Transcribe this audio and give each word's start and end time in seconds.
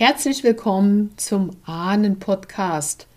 Herzlich 0.00 0.44
willkommen 0.44 1.10
zum 1.16 1.56
Ahnen-Podcast, 1.64 3.08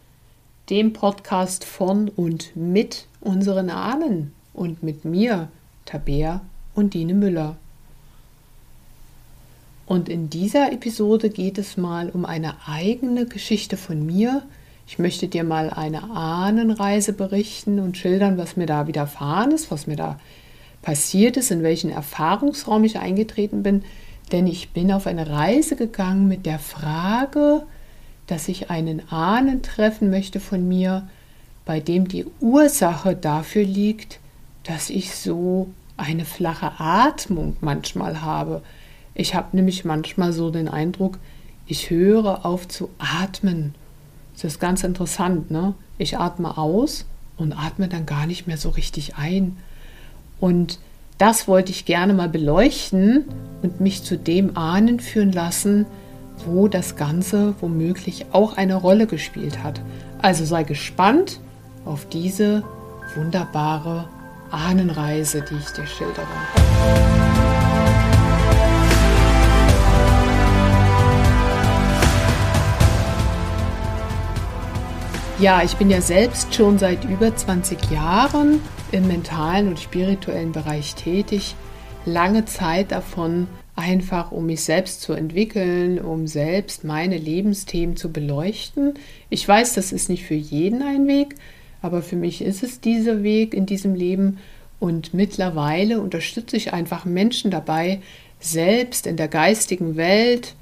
dem 0.71 0.93
Podcast 0.93 1.63
von 1.63 2.09
und 2.09 2.55
mit 2.55 3.05
unseren 3.19 3.69
Ahnen 3.69 4.33
und 4.51 4.81
mit 4.81 5.05
mir, 5.05 5.49
Tabea 5.85 6.41
und 6.73 6.95
Dine 6.95 7.13
Müller. 7.13 7.55
Und 9.85 10.09
in 10.09 10.31
dieser 10.31 10.71
Episode 10.71 11.29
geht 11.29 11.59
es 11.59 11.77
mal 11.77 12.09
um 12.09 12.25
eine 12.25 12.55
eigene 12.65 13.27
Geschichte 13.27 13.77
von 13.77 14.03
mir. 14.03 14.41
Ich 14.87 14.97
möchte 14.97 15.27
dir 15.27 15.43
mal 15.43 15.69
eine 15.69 16.09
Ahnenreise 16.09 17.13
berichten 17.13 17.79
und 17.79 17.95
schildern, 17.95 18.39
was 18.39 18.57
mir 18.57 18.65
da 18.65 18.87
widerfahren 18.87 19.51
ist, 19.51 19.69
was 19.69 19.85
mir 19.85 19.97
da 19.97 20.19
passiert 20.81 21.37
ist, 21.37 21.51
in 21.51 21.61
welchen 21.61 21.91
Erfahrungsraum 21.91 22.83
ich 22.85 22.97
eingetreten 22.97 23.61
bin. 23.61 23.83
Denn 24.31 24.47
ich 24.47 24.69
bin 24.69 24.91
auf 24.91 25.07
eine 25.07 25.29
Reise 25.29 25.75
gegangen 25.75 26.27
mit 26.27 26.45
der 26.45 26.59
Frage, 26.59 27.63
dass 28.27 28.47
ich 28.47 28.69
einen 28.69 29.11
Ahnen 29.11 29.61
treffen 29.61 30.09
möchte 30.09 30.39
von 30.39 30.67
mir, 30.67 31.07
bei 31.65 31.79
dem 31.79 32.07
die 32.07 32.25
Ursache 32.39 33.15
dafür 33.15 33.63
liegt, 33.63 34.19
dass 34.63 34.89
ich 34.89 35.15
so 35.15 35.69
eine 35.97 36.25
flache 36.25 36.79
Atmung 36.79 37.57
manchmal 37.61 38.21
habe. 38.21 38.61
Ich 39.13 39.35
habe 39.35 39.55
nämlich 39.55 39.85
manchmal 39.85 40.33
so 40.33 40.49
den 40.49 40.67
Eindruck, 40.67 41.19
ich 41.67 41.89
höre 41.89 42.45
auf 42.45 42.67
zu 42.67 42.89
atmen. 42.97 43.75
Das 44.33 44.45
ist 44.45 44.59
ganz 44.59 44.83
interessant, 44.83 45.51
ne? 45.51 45.73
Ich 45.97 46.17
atme 46.17 46.57
aus 46.57 47.05
und 47.37 47.53
atme 47.53 47.87
dann 47.87 48.05
gar 48.05 48.25
nicht 48.25 48.47
mehr 48.47 48.57
so 48.57 48.69
richtig 48.69 49.15
ein. 49.17 49.57
Und 50.39 50.79
das 51.21 51.47
wollte 51.47 51.71
ich 51.71 51.85
gerne 51.85 52.13
mal 52.15 52.29
beleuchten 52.29 53.25
und 53.61 53.79
mich 53.79 54.03
zu 54.03 54.17
dem 54.17 54.57
Ahnen 54.57 54.99
führen 54.99 55.31
lassen, 55.31 55.85
wo 56.47 56.67
das 56.67 56.95
Ganze 56.95 57.53
womöglich 57.61 58.25
auch 58.31 58.57
eine 58.57 58.73
Rolle 58.73 59.05
gespielt 59.05 59.63
hat. 59.63 59.81
Also 60.19 60.45
sei 60.45 60.63
gespannt 60.63 61.39
auf 61.85 62.09
diese 62.09 62.63
wunderbare 63.15 64.09
Ahnenreise, 64.49 65.45
die 65.47 65.57
ich 65.57 65.69
dir 65.69 65.85
schildere. 65.85 66.25
Ja, 75.41 75.63
ich 75.63 75.75
bin 75.75 75.89
ja 75.89 76.01
selbst 76.01 76.53
schon 76.53 76.77
seit 76.77 77.03
über 77.03 77.35
20 77.35 77.89
Jahren 77.89 78.61
im 78.91 79.07
mentalen 79.07 79.69
und 79.69 79.79
spirituellen 79.79 80.51
Bereich 80.51 80.93
tätig. 80.93 81.55
Lange 82.05 82.45
Zeit 82.45 82.91
davon 82.91 83.47
einfach, 83.75 84.31
um 84.31 84.45
mich 84.45 84.61
selbst 84.61 85.01
zu 85.01 85.13
entwickeln, 85.13 85.97
um 85.97 86.27
selbst 86.27 86.83
meine 86.83 87.17
Lebensthemen 87.17 87.95
zu 87.95 88.11
beleuchten. 88.11 88.93
Ich 89.31 89.47
weiß, 89.47 89.73
das 89.73 89.91
ist 89.91 90.09
nicht 90.09 90.25
für 90.25 90.35
jeden 90.35 90.83
ein 90.83 91.07
Weg, 91.07 91.33
aber 91.81 92.03
für 92.03 92.17
mich 92.17 92.43
ist 92.43 92.61
es 92.61 92.79
dieser 92.79 93.23
Weg 93.23 93.55
in 93.55 93.65
diesem 93.65 93.95
Leben 93.95 94.37
und 94.79 95.15
mittlerweile 95.15 96.01
unterstütze 96.01 96.55
ich 96.55 96.71
einfach 96.71 97.03
Menschen 97.03 97.49
dabei, 97.49 98.01
selbst 98.39 99.07
in 99.07 99.17
der 99.17 99.27
geistigen 99.27 99.95
Welt 99.95 100.53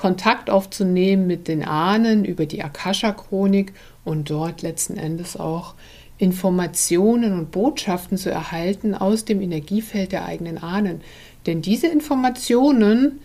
Kontakt 0.00 0.48
aufzunehmen 0.48 1.26
mit 1.26 1.46
den 1.46 1.62
Ahnen 1.62 2.24
über 2.24 2.46
die 2.46 2.62
Akasha-Chronik 2.62 3.74
und 4.02 4.30
dort 4.30 4.62
letzten 4.62 4.96
Endes 4.96 5.36
auch 5.36 5.74
Informationen 6.16 7.34
und 7.34 7.50
Botschaften 7.50 8.16
zu 8.16 8.30
erhalten 8.30 8.94
aus 8.94 9.26
dem 9.26 9.42
Energiefeld 9.42 10.12
der 10.12 10.24
eigenen 10.24 10.56
Ahnen. 10.56 11.02
Denn 11.44 11.60
diese 11.60 11.86
Informationen, 11.86 13.20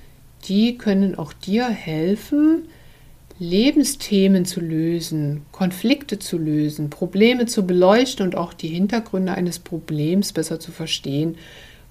die 0.49 0.77
können 0.77 1.17
auch 1.17 1.31
dir 1.31 1.65
helfen, 1.69 2.63
Lebensthemen 3.39 4.43
zu 4.43 4.59
lösen, 4.59 5.43
Konflikte 5.53 6.19
zu 6.19 6.37
lösen, 6.37 6.89
Probleme 6.89 7.45
zu 7.45 7.65
beleuchten 7.65 8.25
und 8.25 8.35
auch 8.35 8.51
die 8.51 8.67
Hintergründe 8.67 9.31
eines 9.31 9.59
Problems 9.59 10.33
besser 10.33 10.59
zu 10.59 10.73
verstehen. 10.73 11.37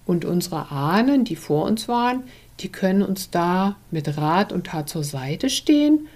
Und 0.05 0.27
unsere 0.27 0.71
Ahnen, 0.71 1.25
die 1.25 1.37
vor 1.37 1.65
uns 1.65 1.89
waren, 1.89 2.25
die 2.61 2.71
können 2.71 3.03
uns 3.03 3.31
da 3.31 3.77
mit 3.91 4.17
Rat 4.17 4.53
und 4.53 4.69
Tat 4.69 4.89
zur 4.89 5.05
Seite 5.05 5.51
stehen 5.51 6.09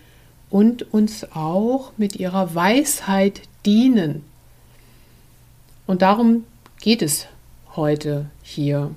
und 0.51 0.93
uns 0.95 1.33
auch 1.33 1.93
mit 1.97 2.17
ihrer 2.17 2.55
Weisheit 2.55 3.43
dienen. 3.67 4.25
Und 5.87 6.03
darum 6.03 6.45
geht 6.81 7.03
es 7.03 7.27
heute 7.75 8.27
hier. 8.43 8.91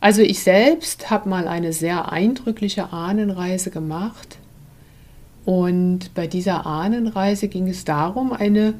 Also 0.00 0.22
ich 0.22 0.42
selbst 0.42 1.10
habe 1.10 1.28
mal 1.28 1.46
eine 1.46 1.72
sehr 1.72 2.10
eindrückliche 2.10 2.92
Ahnenreise 2.92 3.70
gemacht. 3.70 4.38
Und 5.44 6.14
bei 6.14 6.26
dieser 6.26 6.66
Ahnenreise 6.66 7.48
ging 7.48 7.68
es 7.68 7.84
darum, 7.84 8.32
eine, 8.32 8.74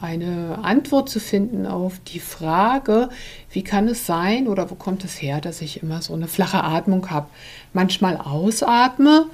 eine 0.00 0.58
Antwort 0.62 1.08
zu 1.08 1.20
finden 1.20 1.66
auf 1.66 2.00
die 2.06 2.20
Frage, 2.20 3.08
wie 3.50 3.62
kann 3.62 3.88
es 3.88 4.06
sein 4.06 4.46
oder 4.46 4.70
wo 4.70 4.74
kommt 4.74 5.04
es 5.04 5.20
her, 5.20 5.40
dass 5.40 5.60
ich 5.60 5.82
immer 5.82 6.02
so 6.02 6.14
eine 6.14 6.28
flache 6.28 6.62
Atmung 6.62 7.10
habe. 7.10 7.28
Manchmal 7.72 8.16
ausatme 8.16 9.26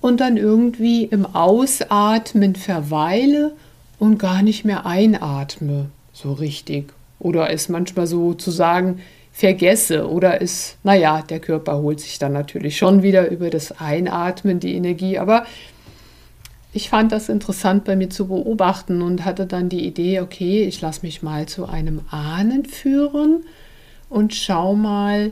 und 0.00 0.20
dann 0.20 0.36
irgendwie 0.36 1.04
im 1.04 1.26
Ausatmen 1.26 2.54
verweile 2.56 3.52
und 3.98 4.18
gar 4.18 4.42
nicht 4.42 4.64
mehr 4.64 4.86
einatme 4.86 5.90
so 6.14 6.32
richtig. 6.32 6.92
Oder 7.18 7.50
es 7.50 7.68
manchmal 7.68 8.06
so 8.06 8.32
zu 8.32 8.50
sagen, 8.50 9.00
vergesse 9.32 10.08
oder 10.08 10.40
es, 10.40 10.76
naja, 10.84 11.22
der 11.22 11.40
Körper 11.40 11.78
holt 11.78 12.00
sich 12.00 12.18
dann 12.18 12.32
natürlich 12.32 12.78
schon 12.78 13.02
wieder 13.02 13.30
über 13.30 13.50
das 13.50 13.72
Einatmen 13.80 14.60
die 14.60 14.74
Energie. 14.74 15.18
Aber 15.18 15.44
ich 16.74 16.90
fand 16.90 17.12
das 17.12 17.28
interessant 17.28 17.84
bei 17.84 17.94
mir 17.94 18.10
zu 18.10 18.26
beobachten 18.26 19.00
und 19.00 19.24
hatte 19.24 19.46
dann 19.46 19.68
die 19.68 19.86
Idee, 19.86 20.20
okay, 20.20 20.64
ich 20.64 20.80
lasse 20.80 21.02
mich 21.02 21.22
mal 21.22 21.46
zu 21.46 21.66
einem 21.66 22.00
Ahnen 22.10 22.64
führen 22.64 23.44
und 24.10 24.34
schau 24.34 24.74
mal, 24.74 25.30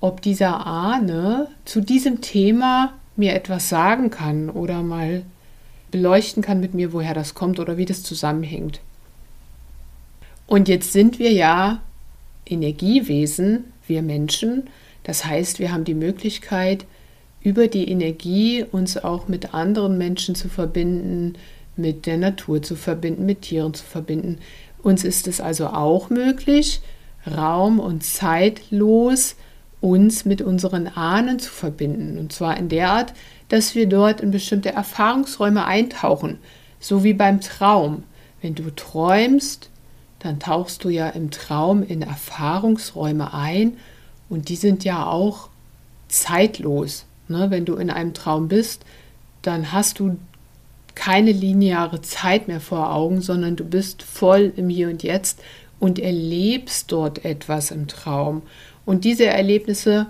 ob 0.00 0.22
dieser 0.22 0.64
Ahne 0.64 1.48
zu 1.64 1.80
diesem 1.80 2.20
Thema 2.20 2.92
mir 3.16 3.34
etwas 3.34 3.68
sagen 3.68 4.10
kann 4.10 4.48
oder 4.48 4.84
mal 4.84 5.24
beleuchten 5.90 6.40
kann 6.40 6.60
mit 6.60 6.72
mir, 6.72 6.92
woher 6.92 7.14
das 7.14 7.34
kommt 7.34 7.58
oder 7.58 7.76
wie 7.76 7.84
das 7.84 8.04
zusammenhängt. 8.04 8.80
Und 10.46 10.68
jetzt 10.68 10.92
sind 10.92 11.18
wir 11.18 11.32
ja 11.32 11.80
Energiewesen, 12.46 13.64
wir 13.88 14.02
Menschen. 14.02 14.68
Das 15.02 15.24
heißt, 15.24 15.58
wir 15.58 15.72
haben 15.72 15.84
die 15.84 15.94
Möglichkeit, 15.94 16.86
über 17.46 17.68
die 17.68 17.88
Energie 17.88 18.64
uns 18.72 18.98
auch 18.98 19.28
mit 19.28 19.54
anderen 19.54 19.96
Menschen 19.96 20.34
zu 20.34 20.48
verbinden, 20.48 21.34
mit 21.76 22.06
der 22.06 22.16
Natur 22.16 22.60
zu 22.60 22.74
verbinden, 22.74 23.24
mit 23.24 23.42
Tieren 23.42 23.72
zu 23.72 23.84
verbinden. 23.84 24.38
Uns 24.82 25.04
ist 25.04 25.28
es 25.28 25.40
also 25.40 25.68
auch 25.68 26.10
möglich, 26.10 26.80
raum- 27.24 27.78
und 27.78 28.02
zeitlos 28.02 29.36
uns 29.80 30.24
mit 30.24 30.42
unseren 30.42 30.88
Ahnen 30.88 31.38
zu 31.38 31.52
verbinden. 31.52 32.18
Und 32.18 32.32
zwar 32.32 32.56
in 32.56 32.68
der 32.68 32.90
Art, 32.90 33.12
dass 33.48 33.76
wir 33.76 33.86
dort 33.86 34.20
in 34.20 34.32
bestimmte 34.32 34.72
Erfahrungsräume 34.72 35.66
eintauchen, 35.66 36.38
so 36.80 37.04
wie 37.04 37.14
beim 37.14 37.40
Traum. 37.40 38.02
Wenn 38.42 38.56
du 38.56 38.74
träumst, 38.74 39.70
dann 40.18 40.40
tauchst 40.40 40.82
du 40.82 40.88
ja 40.88 41.10
im 41.10 41.30
Traum 41.30 41.84
in 41.84 42.02
Erfahrungsräume 42.02 43.32
ein 43.32 43.76
und 44.28 44.48
die 44.48 44.56
sind 44.56 44.82
ja 44.82 45.06
auch 45.06 45.48
zeitlos. 46.08 47.05
Ne? 47.28 47.46
Wenn 47.50 47.64
du 47.64 47.74
in 47.74 47.90
einem 47.90 48.14
Traum 48.14 48.48
bist, 48.48 48.84
dann 49.42 49.72
hast 49.72 49.98
du 49.98 50.16
keine 50.94 51.32
lineare 51.32 52.00
Zeit 52.00 52.48
mehr 52.48 52.60
vor 52.60 52.92
Augen, 52.92 53.20
sondern 53.20 53.54
du 53.54 53.64
bist 53.64 54.02
voll 54.02 54.52
im 54.56 54.68
Hier 54.68 54.88
und 54.88 55.02
Jetzt 55.02 55.40
und 55.78 55.98
erlebst 55.98 56.90
dort 56.90 57.24
etwas 57.24 57.70
im 57.70 57.86
Traum. 57.86 58.42
Und 58.84 59.04
diese 59.04 59.26
Erlebnisse, 59.26 60.06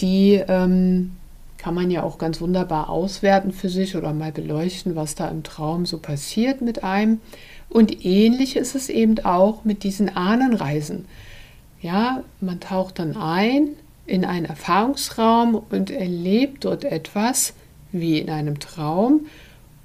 die 0.00 0.42
ähm, 0.48 1.12
kann 1.58 1.74
man 1.74 1.90
ja 1.90 2.02
auch 2.02 2.18
ganz 2.18 2.40
wunderbar 2.40 2.90
auswerten 2.90 3.52
für 3.52 3.68
sich 3.68 3.96
oder 3.96 4.12
mal 4.12 4.32
beleuchten, 4.32 4.96
was 4.96 5.14
da 5.14 5.28
im 5.28 5.42
Traum 5.42 5.86
so 5.86 5.98
passiert 5.98 6.60
mit 6.60 6.84
einem. 6.84 7.20
Und 7.68 8.04
ähnlich 8.04 8.56
ist 8.56 8.74
es 8.74 8.88
eben 8.88 9.24
auch 9.24 9.64
mit 9.64 9.82
diesen 9.84 10.14
Ahnenreisen. 10.14 11.06
Ja, 11.80 12.22
man 12.40 12.60
taucht 12.60 12.98
dann 12.98 13.16
ein 13.16 13.70
in 14.06 14.24
einen 14.24 14.46
Erfahrungsraum 14.46 15.54
und 15.54 15.90
erlebt 15.90 16.64
dort 16.64 16.84
etwas 16.84 17.54
wie 17.92 18.18
in 18.18 18.30
einem 18.30 18.58
Traum. 18.58 19.26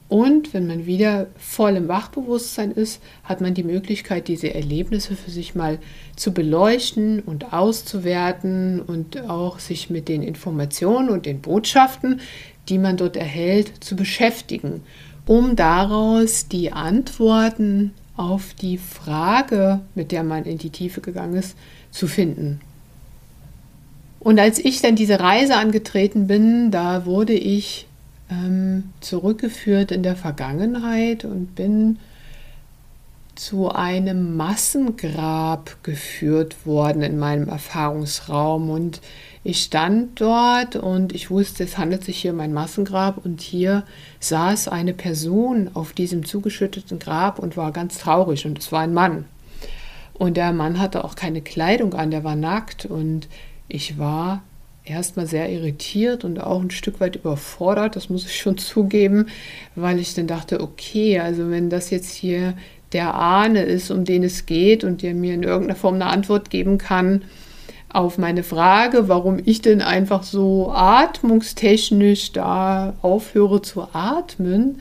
Und 0.09 0.53
wenn 0.53 0.67
man 0.67 0.85
wieder 0.85 1.27
voll 1.37 1.77
im 1.77 1.87
Wachbewusstsein 1.87 2.71
ist, 2.71 3.01
hat 3.23 3.39
man 3.39 3.53
die 3.53 3.63
Möglichkeit, 3.63 4.27
diese 4.27 4.53
Erlebnisse 4.53 5.15
für 5.15 5.31
sich 5.31 5.55
mal 5.55 5.79
zu 6.17 6.33
beleuchten 6.33 7.21
und 7.21 7.53
auszuwerten 7.53 8.81
und 8.81 9.29
auch 9.29 9.59
sich 9.59 9.89
mit 9.89 10.09
den 10.09 10.21
Informationen 10.21 11.09
und 11.09 11.25
den 11.25 11.39
Botschaften, 11.39 12.19
die 12.67 12.77
man 12.77 12.97
dort 12.97 13.15
erhält, 13.15 13.83
zu 13.83 13.95
beschäftigen 13.95 14.81
um 15.25 15.55
daraus 15.55 16.47
die 16.47 16.71
Antworten 16.71 17.93
auf 18.15 18.53
die 18.53 18.77
Frage, 18.77 19.81
mit 19.95 20.11
der 20.11 20.23
man 20.23 20.45
in 20.45 20.57
die 20.57 20.69
Tiefe 20.69 21.01
gegangen 21.01 21.35
ist, 21.35 21.57
zu 21.91 22.07
finden. 22.07 22.59
Und 24.21 24.39
als 24.39 24.59
ich 24.59 24.81
dann 24.81 24.95
diese 24.95 25.19
Reise 25.19 25.55
angetreten 25.55 26.27
bin, 26.27 26.69
da 26.69 27.07
wurde 27.07 27.33
ich 27.33 27.87
ähm, 28.29 28.83
zurückgeführt 28.99 29.91
in 29.91 30.03
der 30.03 30.15
Vergangenheit 30.15 31.25
und 31.25 31.55
bin 31.55 31.97
zu 33.33 33.71
einem 33.71 34.37
Massengrab 34.37 35.75
geführt 35.81 36.67
worden 36.67 37.01
in 37.01 37.17
meinem 37.17 37.49
Erfahrungsraum. 37.49 38.69
Und 38.69 39.01
ich 39.43 39.63
stand 39.63 40.21
dort 40.21 40.75
und 40.75 41.15
ich 41.15 41.31
wusste, 41.31 41.63
es 41.63 41.79
handelt 41.79 42.03
sich 42.03 42.17
hier 42.17 42.33
um 42.33 42.41
ein 42.41 42.53
Massengrab 42.53 43.25
und 43.25 43.41
hier 43.41 43.85
saß 44.19 44.67
eine 44.67 44.93
Person 44.93 45.71
auf 45.73 45.93
diesem 45.93 46.27
zugeschütteten 46.27 46.99
Grab 46.99 47.39
und 47.39 47.57
war 47.57 47.71
ganz 47.71 47.97
traurig 47.97 48.45
und 48.45 48.59
es 48.59 48.71
war 48.71 48.81
ein 48.81 48.93
Mann. 48.93 49.25
Und 50.13 50.37
der 50.37 50.53
Mann 50.53 50.79
hatte 50.79 51.03
auch 51.03 51.15
keine 51.15 51.41
Kleidung 51.41 51.95
an, 51.95 52.11
der 52.11 52.23
war 52.23 52.35
nackt 52.35 52.85
und 52.85 53.27
ich 53.71 53.97
war 53.97 54.43
erstmal 54.83 55.27
sehr 55.27 55.49
irritiert 55.49 56.23
und 56.23 56.41
auch 56.41 56.61
ein 56.61 56.71
Stück 56.71 56.99
weit 56.99 57.15
überfordert, 57.15 57.95
das 57.95 58.09
muss 58.09 58.25
ich 58.25 58.37
schon 58.37 58.57
zugeben, 58.57 59.27
weil 59.75 59.99
ich 59.99 60.13
dann 60.13 60.27
dachte, 60.27 60.59
okay, 60.59 61.19
also 61.19 61.49
wenn 61.49 61.69
das 61.69 61.89
jetzt 61.89 62.13
hier 62.13 62.55
der 62.91 63.15
Ahne 63.15 63.63
ist, 63.63 63.89
um 63.89 64.03
den 64.03 64.23
es 64.23 64.45
geht 64.45 64.83
und 64.83 65.01
der 65.01 65.13
mir 65.13 65.33
in 65.33 65.43
irgendeiner 65.43 65.77
Form 65.77 65.95
eine 65.95 66.07
Antwort 66.07 66.49
geben 66.49 66.77
kann, 66.77 67.23
auf 67.93 68.17
meine 68.17 68.43
Frage, 68.43 69.07
warum 69.07 69.39
ich 69.43 69.61
denn 69.61 69.81
einfach 69.81 70.23
so 70.23 70.71
atmungstechnisch 70.71 72.31
da 72.31 72.93
aufhöre 73.01 73.61
zu 73.61 73.87
atmen, 73.93 74.79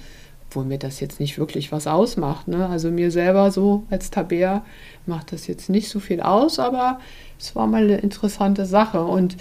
obwohl 0.48 0.64
mir 0.64 0.78
das 0.78 1.00
jetzt 1.00 1.20
nicht 1.20 1.38
wirklich 1.38 1.72
was 1.72 1.86
ausmacht. 1.86 2.48
Ne? 2.48 2.68
Also 2.68 2.90
mir 2.90 3.10
selber 3.10 3.50
so 3.50 3.84
als 3.90 4.10
Tabea 4.10 4.64
macht 5.06 5.32
das 5.32 5.46
jetzt 5.46 5.70
nicht 5.70 5.88
so 5.88 6.00
viel 6.00 6.20
aus, 6.20 6.58
aber 6.58 7.00
es 7.40 7.56
war 7.56 7.66
mal 7.66 7.84
eine 7.84 7.96
interessante 7.96 8.66
Sache. 8.66 9.02
Und 9.02 9.36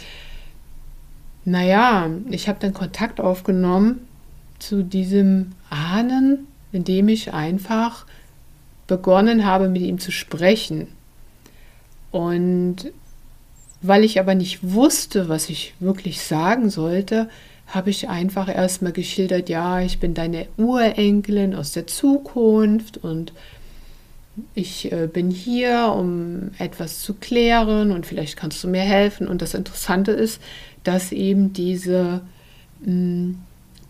naja, 1.46 2.10
ich 2.30 2.48
habe 2.48 2.60
dann 2.60 2.74
Kontakt 2.74 3.20
aufgenommen 3.20 4.08
zu 4.60 4.84
diesem 4.84 5.52
Ahnen, 5.70 6.48
indem 6.72 7.10
ich 7.10 7.34
einfach 7.34 8.06
begonnen 8.88 9.46
habe, 9.46 9.70
mit 9.70 9.82
ihm 9.82 10.00
zu 10.00 10.12
sprechen. 10.12 10.88
Und 12.12 12.92
weil 13.82 14.04
ich 14.04 14.20
aber 14.20 14.36
nicht 14.36 14.60
wusste, 14.74 15.30
was 15.30 15.50
ich 15.50 15.74
wirklich 15.80 16.22
sagen 16.22 16.70
sollte, 16.70 17.30
habe 17.68 17.92
ich 17.92 18.10
einfach 18.10 18.54
erstmal 18.54 18.92
geschildert, 18.92 19.48
ja, 19.48 19.80
ich 19.80 20.00
bin 20.00 20.14
deine 20.14 20.48
Urenkelin 20.58 21.54
aus 21.54 21.72
der 21.72 21.88
Zukunft 21.88 22.98
und 22.98 23.32
ich 24.54 24.92
äh, 24.92 25.08
bin 25.12 25.30
hier, 25.30 25.94
um 25.96 26.52
etwas 26.58 27.02
zu 27.02 27.14
klären 27.16 27.92
und 27.92 28.06
vielleicht 28.06 28.38
kannst 28.38 28.64
du 28.64 28.68
mir 28.68 28.82
helfen. 28.82 29.28
Und 29.28 29.42
das 29.42 29.54
Interessante 29.54 30.12
ist, 30.12 30.42
dass 30.84 31.12
eben 31.12 31.54
diese 31.54 32.22
mh, 32.82 32.86
hm, 32.86 33.40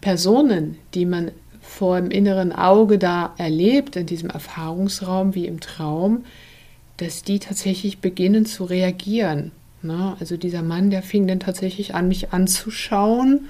Personen, 0.02 0.78
die 0.94 1.06
man 1.06 1.32
vor 1.62 2.00
dem 2.00 2.10
inneren 2.10 2.52
Auge 2.52 2.98
da 2.98 3.34
erlebt, 3.38 3.96
in 3.96 4.06
diesem 4.06 4.30
Erfahrungsraum 4.30 5.36
wie 5.36 5.46
im 5.46 5.60
Traum, 5.60 6.24
dass 6.98 7.24
die 7.24 7.40
tatsächlich 7.40 8.00
beginnen 8.00 8.46
zu 8.46 8.64
reagieren. 8.64 9.52
Na, 9.82 10.18
also 10.20 10.36
dieser 10.36 10.62
Mann, 10.62 10.90
der 10.90 11.04
fing 11.04 11.28
dann 11.28 11.40
tatsächlich 11.40 11.96
an, 11.96 12.08
mich 12.08 12.34
anzuschauen 12.34 13.48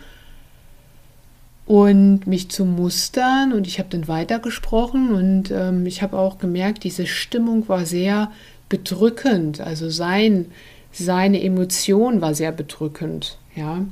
und 1.70 2.26
mich 2.26 2.50
zu 2.50 2.66
mustern. 2.66 3.54
Und 3.54 3.68
ich 3.68 3.78
habe 3.78 3.90
dann 3.90 4.08
weitergesprochen 4.08 5.14
und 5.14 5.52
ähm, 5.52 5.86
ich 5.86 6.02
habe 6.02 6.18
auch 6.18 6.40
gemerkt, 6.40 6.84
diese 6.84 7.06
Stimmung 7.06 7.70
war 7.70 7.86
sehr 7.86 8.32
bedrückend, 8.70 9.62
also 9.62 9.88
sein, 9.92 10.48
seine 10.92 11.44
Emotion 11.44 12.22
war 12.22 12.34
sehr 12.34 12.52
bedrückend, 12.52 13.38
ja. 13.56 13.86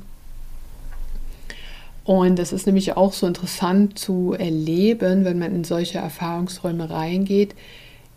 Und 2.02 2.38
das 2.40 2.52
ist 2.52 2.66
nämlich 2.66 2.96
auch 2.96 3.12
so 3.12 3.28
interessant 3.28 3.96
zu 3.96 4.32
erleben, 4.36 5.24
wenn 5.24 5.38
man 5.38 5.54
in 5.54 5.62
solche 5.62 5.98
Erfahrungsräume 5.98 6.90
reingeht, 6.90 7.54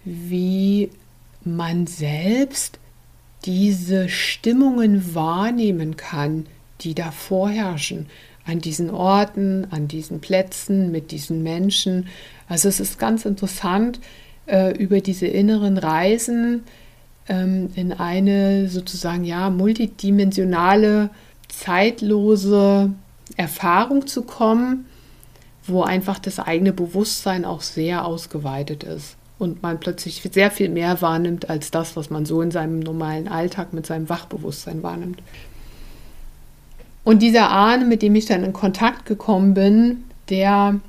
wie 0.05 0.89
man 1.43 1.85
selbst 1.85 2.79
diese 3.45 4.09
Stimmungen 4.09 5.13
wahrnehmen 5.13 5.97
kann, 5.97 6.47
die 6.79 6.95
da 6.95 7.11
vorherrschen, 7.11 8.07
an 8.45 8.59
diesen 8.59 8.89
Orten, 8.89 9.67
an 9.71 9.87
diesen 9.87 10.19
Plätzen, 10.19 10.91
mit 10.91 11.11
diesen 11.11 11.43
Menschen. 11.43 12.07
Also 12.47 12.69
es 12.69 12.79
ist 12.79 12.99
ganz 12.99 13.25
interessant, 13.25 13.99
äh, 14.47 14.75
über 14.77 15.01
diese 15.01 15.27
inneren 15.27 15.77
Reisen 15.77 16.63
ähm, 17.27 17.69
in 17.75 17.93
eine 17.93 18.67
sozusagen 18.67 19.23
ja 19.23 19.49
multidimensionale, 19.49 21.09
zeitlose 21.47 22.91
Erfahrung 23.37 24.07
zu 24.07 24.23
kommen, 24.23 24.85
wo 25.65 25.83
einfach 25.83 26.19
das 26.19 26.39
eigene 26.39 26.73
Bewusstsein 26.73 27.45
auch 27.45 27.61
sehr 27.61 28.05
ausgeweitet 28.05 28.83
ist 28.83 29.15
und 29.41 29.63
man 29.63 29.79
plötzlich 29.79 30.21
sehr 30.31 30.51
viel 30.51 30.69
mehr 30.69 31.01
wahrnimmt 31.01 31.49
als 31.49 31.71
das, 31.71 31.95
was 31.95 32.09
man 32.09 32.25
so 32.25 32.41
in 32.41 32.51
seinem 32.51 32.79
normalen 32.79 33.27
Alltag 33.27 33.73
mit 33.73 33.85
seinem 33.85 34.07
Wachbewusstsein 34.07 34.83
wahrnimmt. 34.83 35.21
Und 37.03 37.21
dieser 37.21 37.49
Ahne, 37.49 37.85
mit 37.85 38.01
dem 38.01 38.15
ich 38.15 38.25
dann 38.25 38.43
in 38.43 38.53
Kontakt 38.53 39.05
gekommen 39.05 39.53
bin, 39.53 40.03
der 40.29 40.79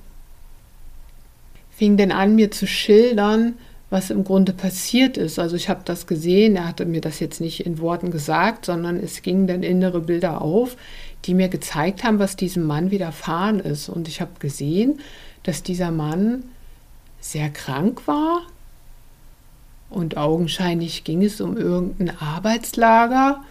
fing 1.71 1.97
dann 1.97 2.13
an, 2.13 2.35
mir 2.35 2.51
zu 2.51 2.67
schildern, 2.67 3.55
was 3.89 4.11
im 4.11 4.25
Grunde 4.25 4.53
passiert 4.53 5.17
ist. 5.17 5.39
Also 5.39 5.57
ich 5.57 5.69
habe 5.69 5.83
das 5.85 6.07
gesehen, 6.07 6.57
er 6.57 6.67
hatte 6.69 6.87
mir 6.87 7.01
das 7.01 7.21
jetzt 7.21 7.41
nicht 7.41 7.67
in 7.67 7.79
Worten 7.79 8.11
gesagt, 8.11 8.67
sondern 8.67 8.99
es 8.99 9.23
gingen 9.23 9.47
dann 9.47 9.63
innere 9.63 10.01
Bilder 10.01 10.41
auf, 10.41 10.77
die 11.25 11.35
mir 11.35 11.49
gezeigt 11.49 12.05
haben, 12.05 12.19
was 12.19 12.37
diesem 12.37 12.65
Mann 12.65 12.91
widerfahren 12.91 13.61
ist. 13.61 13.89
Und 13.89 14.09
ich 14.09 14.21
habe 14.21 14.33
gesehen, 14.39 15.01
dass 15.43 15.63
dieser 15.63 15.91
Mann 15.91 16.45
sehr 17.21 17.51
krank 17.51 18.07
war 18.07 18.43
und 19.91 20.17
augenscheinlich 20.17 21.05
ging 21.05 21.23
es 21.23 21.41
um 21.41 21.57
irgendein 21.57 22.17
Arbeitslager, 22.19 23.43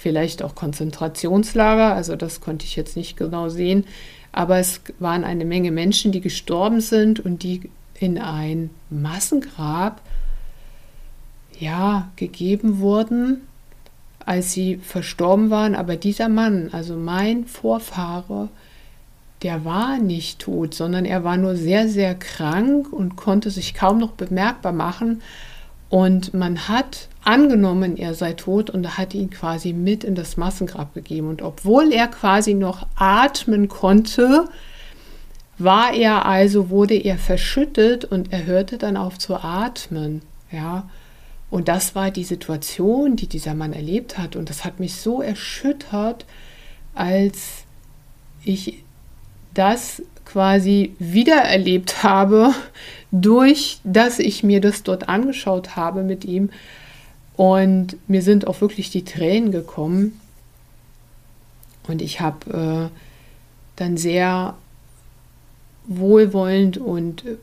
vielleicht 0.00 0.42
auch 0.42 0.54
Konzentrationslager, 0.54 1.94
also 1.94 2.16
das 2.16 2.40
konnte 2.40 2.64
ich 2.64 2.74
jetzt 2.74 2.96
nicht 2.96 3.16
genau 3.16 3.48
sehen, 3.50 3.84
aber 4.32 4.58
es 4.58 4.80
waren 4.98 5.24
eine 5.24 5.44
Menge 5.44 5.70
Menschen, 5.70 6.10
die 6.10 6.20
gestorben 6.20 6.80
sind 6.80 7.20
und 7.20 7.42
die 7.42 7.70
in 7.98 8.18
ein 8.18 8.70
Massengrab 8.88 10.00
ja 11.58 12.10
gegeben 12.16 12.78
wurden, 12.78 13.42
als 14.24 14.52
sie 14.52 14.76
verstorben 14.76 15.50
waren, 15.50 15.74
aber 15.74 15.96
dieser 15.96 16.28
Mann, 16.28 16.70
also 16.72 16.96
mein 16.96 17.44
Vorfahre, 17.44 18.48
der 19.42 19.64
war 19.64 19.98
nicht 19.98 20.38
tot, 20.38 20.74
sondern 20.74 21.04
er 21.04 21.24
war 21.24 21.36
nur 21.36 21.56
sehr, 21.56 21.88
sehr 21.88 22.14
krank 22.14 22.92
und 22.92 23.16
konnte 23.16 23.50
sich 23.50 23.74
kaum 23.74 23.98
noch 23.98 24.12
bemerkbar 24.12 24.72
machen. 24.72 25.22
Und 25.90 26.34
man 26.34 26.68
hat 26.68 27.08
angenommen, 27.24 27.96
er 27.96 28.14
sei 28.14 28.32
tot 28.32 28.70
und 28.70 28.96
hat 28.96 29.12
ihn 29.12 29.28
quasi 29.28 29.72
mit 29.72 30.04
in 30.04 30.14
das 30.14 30.36
Massengrab 30.36 30.94
gegeben. 30.94 31.28
Und 31.28 31.42
obwohl 31.42 31.92
er 31.92 32.06
quasi 32.06 32.54
noch 32.54 32.86
atmen 32.94 33.68
konnte, 33.68 34.48
war 35.58 35.92
er 35.92 36.24
also, 36.24 36.70
wurde 36.70 36.94
er 36.94 37.18
verschüttet 37.18 38.04
und 38.04 38.32
er 38.32 38.46
hörte 38.46 38.78
dann 38.78 38.96
auf 38.96 39.18
zu 39.18 39.34
atmen. 39.36 40.22
Ja. 40.52 40.88
Und 41.50 41.66
das 41.66 41.96
war 41.96 42.12
die 42.12 42.24
Situation, 42.24 43.16
die 43.16 43.26
dieser 43.26 43.54
Mann 43.54 43.72
erlebt 43.72 44.16
hat. 44.16 44.36
Und 44.36 44.48
das 44.48 44.64
hat 44.64 44.78
mich 44.78 44.94
so 44.94 45.20
erschüttert, 45.20 46.24
als 46.94 47.64
ich 48.44 48.84
das 49.54 50.02
quasi 50.30 50.94
wiedererlebt 50.98 52.02
habe, 52.02 52.54
durch 53.10 53.80
dass 53.82 54.18
ich 54.18 54.44
mir 54.44 54.60
das 54.60 54.84
dort 54.84 55.08
angeschaut 55.08 55.74
habe 55.74 56.02
mit 56.02 56.24
ihm. 56.24 56.50
Und 57.36 57.96
mir 58.08 58.22
sind 58.22 58.46
auch 58.46 58.60
wirklich 58.60 58.90
die 58.90 59.04
Tränen 59.04 59.50
gekommen. 59.50 60.20
Und 61.88 62.02
ich 62.02 62.20
habe 62.20 62.90
äh, 62.90 62.96
dann 63.76 63.96
sehr 63.96 64.54
wohlwollend 65.86 66.78
und 66.78 67.24
äh, 67.24 67.36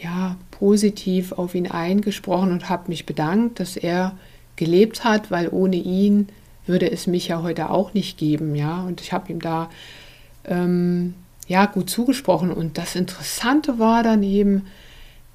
ja, 0.00 0.36
positiv 0.50 1.32
auf 1.32 1.54
ihn 1.54 1.66
eingesprochen 1.66 2.52
und 2.52 2.68
habe 2.68 2.88
mich 2.88 3.06
bedankt, 3.06 3.58
dass 3.58 3.76
er 3.76 4.16
gelebt 4.56 5.02
hat, 5.02 5.30
weil 5.30 5.48
ohne 5.48 5.76
ihn 5.76 6.28
würde 6.66 6.90
es 6.90 7.06
mich 7.06 7.28
ja 7.28 7.42
heute 7.42 7.70
auch 7.70 7.94
nicht 7.94 8.18
geben, 8.18 8.54
ja. 8.54 8.82
Und 8.82 9.00
ich 9.00 9.12
habe 9.12 9.32
ihm 9.32 9.40
da 9.40 9.70
ähm, 10.44 11.14
ja, 11.46 11.66
gut 11.66 11.90
zugesprochen. 11.90 12.50
Und 12.52 12.78
das 12.78 12.94
Interessante 12.94 13.78
war 13.78 14.02
dann 14.02 14.22
eben, 14.22 14.66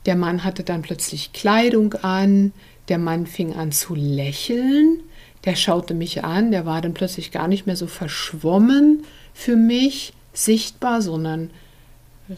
der 0.05 0.15
Mann 0.15 0.43
hatte 0.43 0.63
dann 0.63 0.81
plötzlich 0.81 1.33
Kleidung 1.33 1.93
an, 1.95 2.53
der 2.89 2.97
Mann 2.97 3.27
fing 3.27 3.53
an 3.53 3.71
zu 3.71 3.95
lächeln, 3.95 5.01
der 5.45 5.55
schaute 5.55 5.93
mich 5.93 6.23
an, 6.23 6.51
der 6.51 6.65
war 6.65 6.81
dann 6.81 6.93
plötzlich 6.93 7.31
gar 7.31 7.47
nicht 7.47 7.67
mehr 7.67 7.75
so 7.75 7.87
verschwommen 7.87 9.03
für 9.33 9.55
mich 9.55 10.13
sichtbar, 10.33 11.01
sondern 11.01 11.51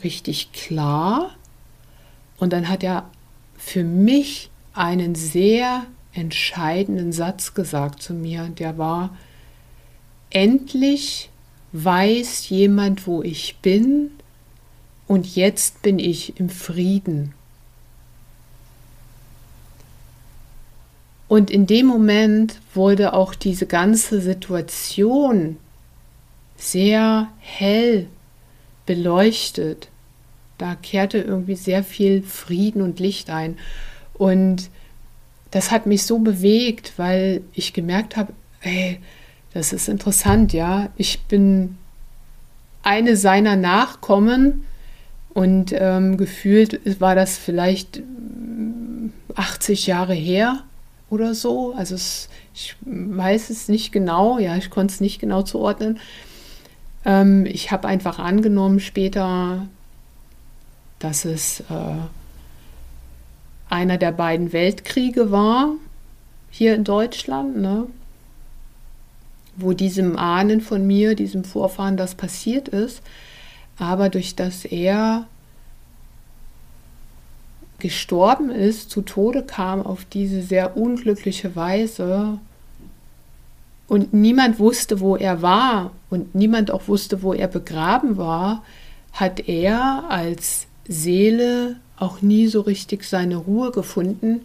richtig 0.04 0.52
klar. 0.52 1.36
Und 2.38 2.54
dann 2.54 2.70
hat 2.70 2.84
er 2.84 3.10
für 3.58 3.84
mich 3.84 4.50
einen 4.74 5.16
sehr 5.16 5.86
entscheidenden 6.14 7.12
Satz 7.12 7.54
gesagt 7.54 8.02
zu 8.02 8.14
mir, 8.14 8.50
der 8.50 8.78
war, 8.78 9.16
endlich 10.30 11.29
weiß 11.72 12.50
jemand, 12.50 13.06
wo 13.08 13.22
ich 13.22 13.58
bin 13.62 14.12
und 15.08 15.36
jetzt 15.36 15.82
bin 15.82 16.00
ich 16.00 16.40
im 16.40 16.50
Frieden. 16.50 17.34
Und 21.28 21.52
in 21.52 21.68
dem 21.68 21.86
Moment 21.86 22.60
wurde 22.74 23.14
auch 23.14 23.36
diese 23.36 23.68
ganze 23.68 24.20
Situation 24.20 25.58
sehr 26.58 27.30
hell 27.40 28.08
beleuchtet. 28.88 29.90
Da 30.58 30.76
kehrte 30.76 31.20
irgendwie 31.20 31.56
sehr 31.56 31.84
viel 31.84 32.24
Frieden 32.24 32.82
und 32.82 33.00
Licht 33.00 33.30
ein. 33.30 33.58
Und 34.16 34.70
das 35.52 35.70
hat 35.72 35.86
mich 35.86 36.04
so 36.04 36.18
bewegt, 36.18 36.94
weil 36.98 37.42
ich 37.54 37.74
gemerkt 37.74 38.18
habe, 38.18 38.34
ey, 38.62 39.00
das 39.54 39.74
ist 39.74 39.90
interessant, 39.90 40.54
ja. 40.54 40.90
Ich 40.96 41.24
bin 41.24 41.78
eine 42.84 43.16
seiner 43.16 43.56
Nachkommen 43.56 44.66
und 45.34 45.74
ähm, 45.74 46.18
gefühlt 46.18 47.00
war 47.00 47.16
das 47.16 47.38
vielleicht 47.38 48.02
80 49.36 49.88
Jahre 49.88 50.14
her 50.14 50.64
oder 51.10 51.34
so. 51.34 51.74
Also 51.74 51.96
es, 51.96 52.30
ich 52.54 52.76
weiß 52.82 53.50
es 53.50 53.68
nicht 53.68 53.92
genau, 53.92 54.40
ja, 54.40 54.56
ich 54.56 54.70
konnte 54.70 54.94
es 54.94 55.02
nicht 55.02 55.20
genau 55.20 55.42
zuordnen. 55.42 56.00
Ähm, 57.06 57.46
ich 57.46 57.72
habe 57.72 57.88
einfach 57.88 58.20
angenommen 58.20 58.80
später, 58.80 59.68
dass 61.00 61.26
es 61.26 61.62
äh, 61.62 61.96
einer 63.70 63.98
der 63.98 64.12
beiden 64.12 64.52
Weltkriege 64.52 65.32
war 65.32 65.72
hier 66.50 66.76
in 66.76 66.84
Deutschland, 66.84 67.58
ne? 67.58 67.88
Wo 69.62 69.74
diesem 69.74 70.18
Ahnen 70.18 70.62
von 70.62 70.86
mir, 70.86 71.16
diesem 71.16 71.44
Vorfahren 71.44 71.98
das 71.98 72.16
passiert 72.16 72.68
ist. 72.70 73.02
Aber 73.78 74.10
durch 74.10 74.36
das 74.36 74.66
er 74.66 75.28
gestorben 77.80 78.50
ist, 78.50 78.90
zu 78.90 79.02
Tode 79.02 79.44
kam 79.44 79.86
auf 79.86 80.06
diese 80.06 80.42
sehr 80.42 80.76
unglückliche 80.76 81.56
Weise 81.56 82.40
und 83.88 84.14
niemand 84.14 84.60
wusste, 84.60 85.00
wo 85.00 85.16
er 85.16 85.42
war 85.42 85.92
und 86.10 86.36
niemand 86.36 86.72
auch 86.72 86.88
wusste, 86.88 87.24
wo 87.24 87.34
er 87.34 87.48
begraben 87.48 88.18
war, 88.18 88.64
hat 89.14 89.48
er 89.48 90.04
als 90.10 90.68
Seele 90.88 91.78
auch 91.98 92.22
nie 92.22 92.48
so 92.48 92.62
richtig 92.62 93.04
seine 93.04 93.38
Ruhe 93.38 93.72
gefunden 93.72 94.42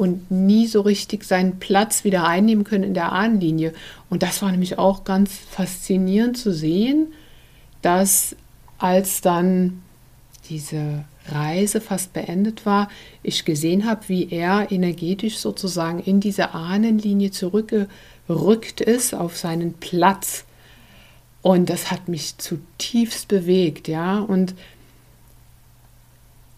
und 0.00 0.30
nie 0.30 0.66
so 0.66 0.80
richtig 0.80 1.24
seinen 1.24 1.58
Platz 1.58 2.04
wieder 2.04 2.26
einnehmen 2.26 2.64
können 2.64 2.84
in 2.84 2.94
der 2.94 3.12
Ahnenlinie. 3.12 3.74
Und 4.08 4.22
das 4.22 4.40
war 4.40 4.50
nämlich 4.50 4.78
auch 4.78 5.04
ganz 5.04 5.30
faszinierend 5.30 6.38
zu 6.38 6.54
sehen, 6.54 7.08
dass 7.82 8.34
als 8.78 9.20
dann 9.20 9.82
diese 10.48 11.04
Reise 11.26 11.82
fast 11.82 12.14
beendet 12.14 12.64
war, 12.64 12.88
ich 13.22 13.44
gesehen 13.44 13.84
habe, 13.84 14.08
wie 14.08 14.30
er 14.30 14.72
energetisch 14.72 15.36
sozusagen 15.36 15.98
in 15.98 16.18
diese 16.18 16.54
Ahnenlinie 16.54 17.30
zurückgerückt 17.30 18.80
ist 18.80 19.14
auf 19.14 19.36
seinen 19.36 19.74
Platz. 19.74 20.46
Und 21.42 21.68
das 21.68 21.90
hat 21.90 22.08
mich 22.08 22.38
zutiefst 22.38 23.28
bewegt, 23.28 23.86
ja. 23.86 24.18
Und 24.18 24.54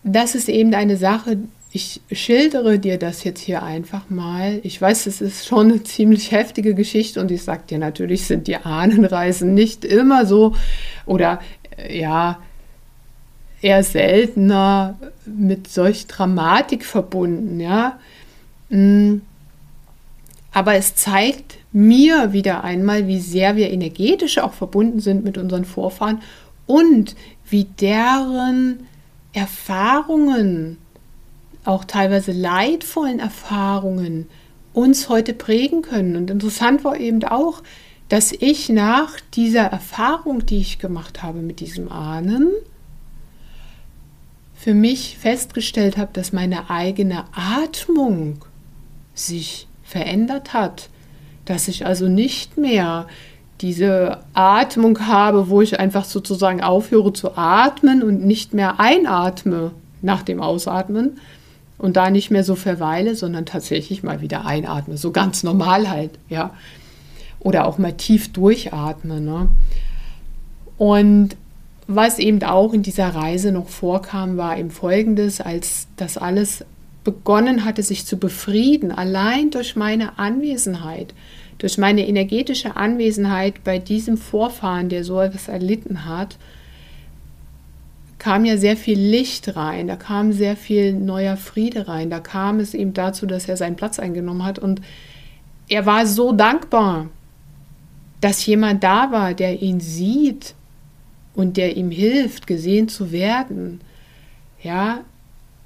das 0.04 0.36
ist 0.36 0.48
eben 0.48 0.72
eine 0.74 0.96
Sache, 0.96 1.38
ich 1.74 2.02
schildere 2.12 2.78
dir 2.78 2.98
das 2.98 3.24
jetzt 3.24 3.40
hier 3.40 3.62
einfach 3.62 4.10
mal. 4.10 4.60
Ich 4.62 4.80
weiß, 4.80 5.06
es 5.06 5.22
ist 5.22 5.46
schon 5.46 5.70
eine 5.70 5.82
ziemlich 5.82 6.30
heftige 6.30 6.74
Geschichte 6.74 7.18
und 7.18 7.30
ich 7.30 7.42
sage 7.42 7.62
dir, 7.70 7.78
natürlich 7.78 8.26
sind 8.26 8.46
die 8.46 8.56
Ahnenreisen 8.56 9.54
nicht 9.54 9.84
immer 9.86 10.26
so 10.26 10.54
oder 11.06 11.40
ja, 11.90 12.38
eher 13.62 13.82
seltener 13.82 14.98
mit 15.24 15.66
solch 15.68 16.06
Dramatik 16.06 16.84
verbunden, 16.84 17.58
ja. 17.58 17.98
Mm. 18.68 19.22
Aber 20.54 20.74
es 20.74 20.94
zeigt 20.94 21.56
mir 21.72 22.34
wieder 22.34 22.62
einmal, 22.62 23.06
wie 23.06 23.20
sehr 23.20 23.56
wir 23.56 23.70
energetisch 23.70 24.36
auch 24.36 24.52
verbunden 24.52 25.00
sind 25.00 25.24
mit 25.24 25.38
unseren 25.38 25.64
Vorfahren 25.64 26.20
und 26.66 27.16
wie 27.48 27.64
deren 27.64 28.86
Erfahrungen, 29.32 30.76
auch 31.64 31.84
teilweise 31.84 32.32
leidvollen 32.32 33.20
Erfahrungen, 33.20 34.28
uns 34.72 35.08
heute 35.08 35.34
prägen 35.34 35.82
können. 35.82 36.16
Und 36.16 36.30
interessant 36.30 36.84
war 36.84 36.98
eben 36.98 37.22
auch, 37.24 37.62
dass 38.08 38.32
ich 38.32 38.68
nach 38.68 39.20
dieser 39.34 39.64
Erfahrung, 39.64 40.44
die 40.44 40.58
ich 40.58 40.78
gemacht 40.78 41.22
habe 41.22 41.40
mit 41.40 41.60
diesem 41.60 41.90
Ahnen, 41.90 42.50
für 44.54 44.74
mich 44.74 45.18
festgestellt 45.18 45.96
habe, 45.96 46.10
dass 46.12 46.32
meine 46.32 46.70
eigene 46.70 47.24
Atmung 47.32 48.44
sich 49.14 49.66
verändert 49.82 50.52
hat, 50.52 50.88
dass 51.44 51.68
ich 51.68 51.84
also 51.84 52.08
nicht 52.08 52.56
mehr 52.58 53.08
diese 53.60 54.20
Atmung 54.34 55.06
habe, 55.06 55.48
wo 55.48 55.62
ich 55.62 55.78
einfach 55.80 56.04
sozusagen 56.04 56.62
aufhöre 56.62 57.12
zu 57.12 57.36
atmen 57.36 58.02
und 58.02 58.24
nicht 58.24 58.54
mehr 58.54 58.78
einatme 58.80 59.72
nach 60.00 60.22
dem 60.22 60.40
Ausatmen 60.40 61.18
und 61.82 61.96
da 61.96 62.10
nicht 62.10 62.30
mehr 62.30 62.44
so 62.44 62.54
verweile, 62.54 63.16
sondern 63.16 63.44
tatsächlich 63.44 64.04
mal 64.04 64.20
wieder 64.20 64.46
einatme, 64.46 64.96
so 64.96 65.10
ganz 65.10 65.42
normal 65.42 65.90
halt, 65.90 66.12
ja. 66.28 66.54
Oder 67.40 67.66
auch 67.66 67.76
mal 67.76 67.92
tief 67.94 68.32
durchatme. 68.32 69.20
Ne? 69.20 69.48
Und 70.78 71.36
was 71.88 72.20
eben 72.20 72.40
auch 72.44 72.72
in 72.72 72.84
dieser 72.84 73.08
Reise 73.08 73.50
noch 73.50 73.68
vorkam, 73.68 74.36
war 74.36 74.56
eben 74.56 74.70
folgendes, 74.70 75.40
als 75.40 75.88
das 75.96 76.16
alles 76.16 76.64
begonnen 77.02 77.64
hatte, 77.64 77.82
sich 77.82 78.06
zu 78.06 78.16
befrieden, 78.16 78.92
allein 78.92 79.50
durch 79.50 79.74
meine 79.74 80.20
Anwesenheit, 80.20 81.14
durch 81.58 81.78
meine 81.78 82.06
energetische 82.06 82.76
Anwesenheit 82.76 83.64
bei 83.64 83.80
diesem 83.80 84.16
Vorfahren, 84.18 84.88
der 84.88 85.02
so 85.02 85.20
etwas 85.20 85.48
erlitten 85.48 86.06
hat, 86.06 86.38
kam 88.22 88.44
ja 88.44 88.56
sehr 88.56 88.76
viel 88.76 89.00
Licht 89.00 89.56
rein, 89.56 89.88
da 89.88 89.96
kam 89.96 90.30
sehr 90.32 90.56
viel 90.56 90.92
neuer 90.92 91.36
Friede 91.36 91.88
rein, 91.88 92.08
da 92.08 92.20
kam 92.20 92.60
es 92.60 92.72
eben 92.72 92.94
dazu, 92.94 93.26
dass 93.26 93.48
er 93.48 93.56
seinen 93.56 93.74
Platz 93.74 93.98
eingenommen 93.98 94.44
hat 94.44 94.60
und 94.60 94.80
er 95.68 95.86
war 95.86 96.06
so 96.06 96.30
dankbar, 96.30 97.08
dass 98.20 98.46
jemand 98.46 98.84
da 98.84 99.10
war, 99.10 99.34
der 99.34 99.60
ihn 99.60 99.80
sieht 99.80 100.54
und 101.34 101.56
der 101.56 101.76
ihm 101.76 101.90
hilft, 101.90 102.46
gesehen 102.46 102.86
zu 102.86 103.10
werden. 103.10 103.80
Ja, 104.62 105.00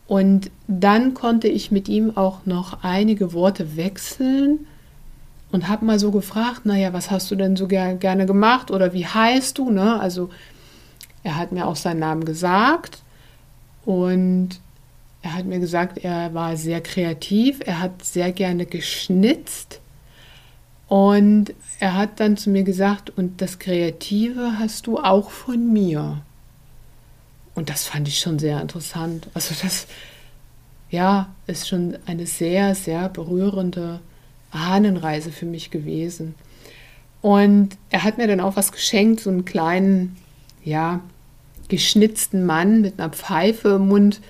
und 0.06 0.50
dann 0.66 1.12
konnte 1.12 1.48
ich 1.48 1.70
mit 1.70 1.90
ihm 1.90 2.16
auch 2.16 2.46
noch 2.46 2.82
einige 2.82 3.34
Worte 3.34 3.76
wechseln 3.76 4.60
und 5.52 5.68
habe 5.68 5.84
mal 5.84 5.98
so 5.98 6.10
gefragt, 6.10 6.64
naja, 6.64 6.94
was 6.94 7.10
hast 7.10 7.30
du 7.30 7.36
denn 7.36 7.54
so 7.54 7.68
ger 7.68 7.96
gerne 7.96 8.24
gemacht 8.24 8.70
oder 8.70 8.94
wie 8.94 9.04
heißt 9.04 9.58
du? 9.58 9.70
Ne? 9.70 10.00
Also 10.00 10.30
er 11.26 11.34
hat 11.34 11.50
mir 11.50 11.66
auch 11.66 11.74
seinen 11.74 11.98
Namen 11.98 12.24
gesagt 12.24 13.02
und 13.84 14.60
er 15.22 15.34
hat 15.34 15.44
mir 15.44 15.58
gesagt, 15.58 15.98
er 15.98 16.32
war 16.34 16.56
sehr 16.56 16.80
kreativ, 16.80 17.58
er 17.66 17.80
hat 17.80 18.04
sehr 18.04 18.30
gerne 18.30 18.64
geschnitzt 18.64 19.80
und 20.86 21.52
er 21.80 21.94
hat 21.94 22.20
dann 22.20 22.36
zu 22.36 22.48
mir 22.48 22.62
gesagt, 22.62 23.10
und 23.10 23.42
das 23.42 23.58
Kreative 23.58 24.60
hast 24.60 24.86
du 24.86 24.98
auch 24.98 25.30
von 25.30 25.72
mir. 25.72 26.22
Und 27.56 27.70
das 27.70 27.84
fand 27.84 28.06
ich 28.06 28.20
schon 28.20 28.38
sehr 28.38 28.60
interessant. 28.60 29.28
Also 29.34 29.52
das, 29.60 29.88
ja, 30.90 31.34
ist 31.48 31.66
schon 31.66 31.98
eine 32.06 32.26
sehr, 32.26 32.76
sehr 32.76 33.08
berührende 33.08 33.98
Ahnenreise 34.52 35.32
für 35.32 35.46
mich 35.46 35.72
gewesen. 35.72 36.36
Und 37.20 37.76
er 37.90 38.04
hat 38.04 38.16
mir 38.16 38.28
dann 38.28 38.40
auch 38.40 38.54
was 38.54 38.70
geschenkt, 38.70 39.22
so 39.22 39.30
einen 39.30 39.44
kleinen, 39.44 40.16
ja, 40.62 41.00
geschnitzten 41.68 42.46
Mann 42.46 42.80
mit 42.80 42.98
einer 42.98 43.10
Pfeife 43.10 43.70
im 43.70 43.88
Mund. 43.88 44.20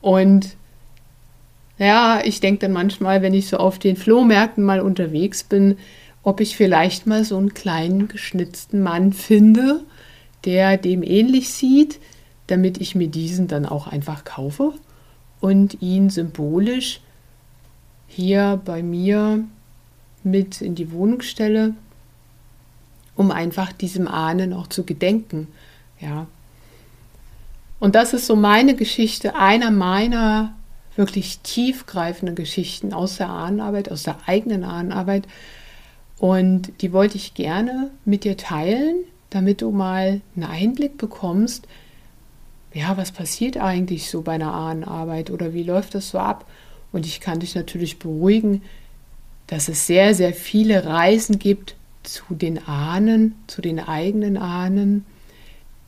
Und 0.00 0.56
ja, 1.78 2.20
ich 2.24 2.40
denke 2.40 2.60
dann 2.60 2.72
manchmal, 2.72 3.22
wenn 3.22 3.34
ich 3.34 3.48
so 3.48 3.58
auf 3.58 3.78
den 3.78 3.96
Flohmärkten 3.96 4.64
mal 4.64 4.80
unterwegs 4.80 5.44
bin, 5.44 5.76
ob 6.22 6.40
ich 6.40 6.56
vielleicht 6.56 7.06
mal 7.06 7.24
so 7.24 7.36
einen 7.36 7.54
kleinen 7.54 8.08
geschnitzten 8.08 8.82
Mann 8.82 9.12
finde, 9.12 9.84
der 10.44 10.76
dem 10.76 11.02
ähnlich 11.02 11.50
sieht, 11.50 12.00
damit 12.46 12.80
ich 12.80 12.94
mir 12.94 13.08
diesen 13.08 13.48
dann 13.48 13.66
auch 13.66 13.86
einfach 13.86 14.24
kaufe 14.24 14.72
und 15.40 15.82
ihn 15.82 16.10
symbolisch 16.10 17.00
hier 18.06 18.60
bei 18.64 18.82
mir 18.82 19.44
mit 20.24 20.60
in 20.60 20.74
die 20.74 20.90
Wohnung 20.92 21.22
stelle, 21.22 21.74
um 23.14 23.30
einfach 23.30 23.72
diesem 23.72 24.08
Ahnen 24.08 24.52
auch 24.52 24.66
zu 24.66 24.84
gedenken. 24.84 25.48
Ja. 26.00 26.26
Und 27.78 27.94
das 27.94 28.12
ist 28.12 28.26
so 28.26 28.36
meine 28.36 28.74
Geschichte, 28.74 29.36
einer 29.36 29.70
meiner 29.70 30.54
wirklich 30.96 31.40
tiefgreifenden 31.40 32.34
Geschichten 32.34 32.92
aus 32.92 33.18
der 33.18 33.28
Ahnenarbeit, 33.28 33.90
aus 33.90 34.02
der 34.02 34.16
eigenen 34.26 34.64
Ahnenarbeit, 34.64 35.26
und 36.18 36.72
die 36.80 36.92
wollte 36.92 37.16
ich 37.16 37.34
gerne 37.34 37.90
mit 38.04 38.24
dir 38.24 38.36
teilen, 38.36 38.96
damit 39.30 39.60
du 39.60 39.70
mal 39.70 40.20
einen 40.34 40.44
Einblick 40.44 40.98
bekommst, 40.98 41.66
ja, 42.72 42.96
was 42.96 43.10
passiert 43.10 43.56
eigentlich 43.56 44.10
so 44.10 44.22
bei 44.22 44.32
einer 44.32 44.52
Ahnenarbeit 44.52 45.30
oder 45.30 45.54
wie 45.54 45.62
läuft 45.62 45.94
das 45.94 46.10
so 46.10 46.18
ab? 46.18 46.46
Und 46.92 47.06
ich 47.06 47.20
kann 47.20 47.40
dich 47.40 47.54
natürlich 47.54 47.98
beruhigen, 47.98 48.62
dass 49.46 49.68
es 49.68 49.86
sehr, 49.86 50.14
sehr 50.14 50.34
viele 50.34 50.84
Reisen 50.84 51.38
gibt 51.38 51.74
zu 52.02 52.22
den 52.30 52.66
Ahnen, 52.66 53.34
zu 53.46 53.62
den 53.62 53.80
eigenen 53.80 54.36
Ahnen, 54.36 55.06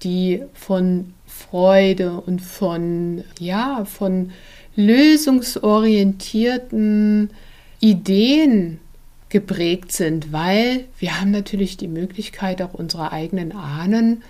die 0.02 0.42
von 0.54 1.12
Freude 1.26 2.20
und 2.20 2.40
von, 2.40 3.24
ja, 3.38 3.84
von 3.84 4.32
lösungsorientierten 4.76 7.30
Ideen 7.80 8.80
geprägt 9.28 9.92
sind, 9.92 10.32
weil 10.32 10.86
wir 10.98 11.20
haben 11.20 11.30
natürlich 11.30 11.76
die 11.76 11.88
Möglichkeit, 11.88 12.62
auch 12.62 12.74
unsere 12.74 13.12
eigenen 13.12 13.52
Ahnen 13.52 14.22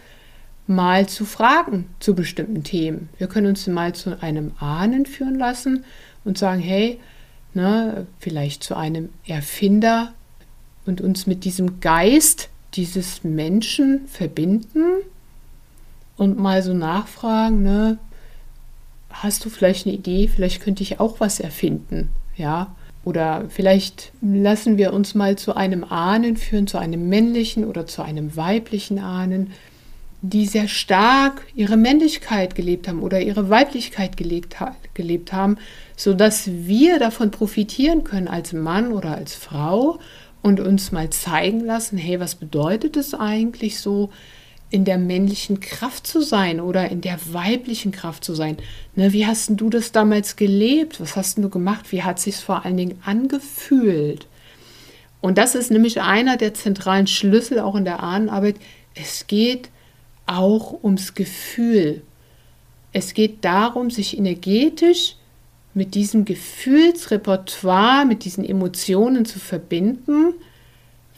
mal 0.66 1.08
zu 1.08 1.25
fragen 1.25 1.87
zu 2.00 2.14
bestimmten 2.14 2.64
Themen. 2.64 3.08
Wir 3.18 3.28
können 3.28 3.46
uns 3.46 3.66
mal 3.66 3.94
zu 3.94 4.20
einem 4.22 4.52
Ahnen 4.58 5.06
führen 5.06 5.38
lassen 5.38 5.84
und 6.25 6.37
sagen, 6.37 6.60
hey, 6.60 6.98
ne, 7.54 8.06
vielleicht 8.18 8.62
zu 8.62 8.76
einem 8.76 9.08
Erfinder 9.26 10.12
und 10.84 11.00
uns 11.00 11.26
mit 11.26 11.44
diesem 11.44 11.80
Geist 11.80 12.50
dieses 12.75 13.25
Menschen 13.25 14.06
verbinden 14.08 14.82
und 16.18 16.38
mal 16.38 16.62
so 16.62 16.75
nachfragen, 16.75 17.62
ne, 17.62 17.98
hast 19.10 19.44
du 19.44 19.50
vielleicht 19.50 19.87
eine 19.87 19.94
Idee, 19.94 20.28
vielleicht 20.28 20.60
könnte 20.60 20.82
ich 20.82 21.00
auch 21.00 21.20
was 21.20 21.40
erfinden, 21.40 22.10
ja? 22.37 22.75
Oder 23.04 23.44
vielleicht 23.48 24.12
lassen 24.20 24.76
wir 24.76 24.92
uns 24.92 25.14
mal 25.14 25.37
zu 25.37 25.56
einem 25.56 25.82
Ahnen 25.82 26.37
führen, 26.37 26.66
zu 26.66 26.76
einem 26.76 27.08
männlichen 27.08 27.64
oder 27.64 27.87
zu 27.87 28.02
einem 28.02 28.37
weiblichen 28.37 28.98
Ahnen, 28.98 29.52
die 30.20 30.46
sehr 30.46 30.68
stark 30.68 31.46
ihre 31.54 31.76
Männlichkeit 31.76 32.54
gelebt 32.54 32.88
haben 32.88 33.00
oder 33.00 33.20
ihre 33.22 33.48
Weiblichkeit 33.48 34.16
gelebt, 34.16 34.56
gelebt 34.92 35.32
haben, 35.32 35.56
sodass 35.96 36.48
wir 36.48 36.98
davon 36.98 37.30
profitieren 37.30 38.04
können 38.04 38.28
als 38.28 38.52
Mann 38.52 38.92
oder 38.92 39.14
als 39.14 39.34
Frau 39.34 40.00
und 40.42 40.60
uns 40.60 40.92
mal 40.92 41.08
zeigen 41.10 41.60
lassen, 41.64 41.96
hey, 41.96 42.20
was 42.20 42.34
bedeutet 42.34 42.96
es 42.96 43.14
eigentlich 43.14 43.78
so, 43.78 44.10
in 44.70 44.84
der 44.84 44.98
männlichen 44.98 45.60
Kraft 45.60 46.06
zu 46.06 46.20
sein 46.20 46.60
oder 46.60 46.90
in 46.90 47.00
der 47.00 47.18
weiblichen 47.32 47.90
Kraft 47.90 48.25
zu 48.25 48.34
sein. 48.34 48.58
Ne, 48.94 49.12
wie 49.12 49.26
hast 49.26 49.50
du 49.56 49.70
das 49.70 49.92
damals 49.92 50.37
gelebt? 50.37 51.00
Was 51.00 51.16
hast 51.16 51.38
du 51.38 51.48
gemacht? 51.48 51.90
Wie 51.90 52.02
hat 52.02 52.20
sich 52.20 52.37
vor 52.37 52.64
allen 52.64 52.76
Dingen 52.76 53.00
angefühlt? 53.04 54.26
Und 55.20 55.38
das 55.38 55.54
ist 55.54 55.70
nämlich 55.70 56.00
einer 56.00 56.37
der 56.37 56.54
zentralen 56.54 57.06
Schlüssel 57.06 57.60
auch 57.60 57.76
in 57.76 57.84
der 57.84 58.02
Ahnenarbeit. 58.02 58.56
Es 58.94 59.26
geht 59.26 59.70
auch 60.26 60.84
ums 60.84 61.14
Gefühl. 61.14 62.02
Es 62.92 63.14
geht 63.14 63.44
darum, 63.44 63.90
sich 63.90 64.18
energetisch 64.18 65.16
mit 65.72 65.94
diesem 65.94 66.25
Gefühlsrepertoire, 66.25 68.04
mit 68.04 68.25
diesen 68.25 68.44
Emotionen 68.44 69.25
zu 69.25 69.38
verbinden 69.38 70.34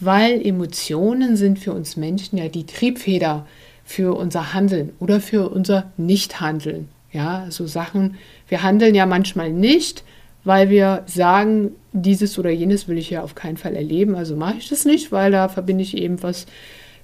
weil 0.01 0.45
Emotionen 0.45 1.37
sind 1.37 1.59
für 1.59 1.73
uns 1.73 1.97
Menschen 1.97 2.39
ja 2.39 2.49
die 2.49 2.67
Triebfeder 2.67 3.47
für 3.85 4.17
unser 4.17 4.55
Handeln 4.55 4.93
oder 4.99 5.21
für 5.21 5.51
unser 5.51 5.91
Nichthandeln. 5.97 6.89
Ja, 7.13 7.47
so 7.51 7.67
Sachen, 7.67 8.17
wir 8.49 8.63
handeln 8.63 8.95
ja 8.95 9.05
manchmal 9.05 9.51
nicht, 9.53 10.05
weil 10.45 10.71
wir 10.71 11.03
sagen, 11.07 11.73
dieses 11.93 12.39
oder 12.39 12.51
jenes 12.51 12.89
will 12.89 12.99
ich 12.99 13.11
ja 13.11 13.23
auf 13.23 13.35
keinen 13.35 13.57
Fall 13.57 13.75
erleben, 13.75 14.15
also 14.15 14.37
mache 14.37 14.59
ich 14.59 14.69
das 14.69 14.85
nicht, 14.85 15.11
weil 15.13 15.33
da 15.33 15.49
verbinde 15.49 15.83
ich 15.83 15.97
eben 15.97 16.23
was 16.23 16.47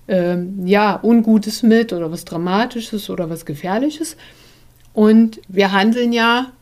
ähm, 0.08 0.66
ja, 0.66 1.00
Ungutes 1.02 1.62
mit 1.62 1.92
oder 1.92 2.12
was 2.12 2.24
Dramatisches 2.24 3.10
oder 3.10 3.28
was 3.28 3.44
Gefährliches. 3.44 4.16
Und 4.94 5.40
wir 5.48 5.72
handeln 5.72 6.12
ja 6.12 6.52